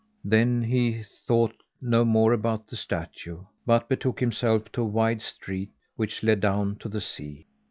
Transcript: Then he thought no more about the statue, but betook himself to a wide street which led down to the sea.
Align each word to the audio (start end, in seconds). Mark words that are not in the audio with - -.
Then 0.25 0.63
he 0.63 1.03
thought 1.03 1.55
no 1.79 2.03
more 2.03 2.33
about 2.33 2.65
the 2.65 2.75
statue, 2.75 3.43
but 3.67 3.87
betook 3.87 4.19
himself 4.19 4.71
to 4.71 4.81
a 4.81 4.85
wide 4.85 5.21
street 5.21 5.69
which 5.95 6.23
led 6.23 6.39
down 6.39 6.77
to 6.77 6.89
the 6.89 7.01
sea. 7.01 7.45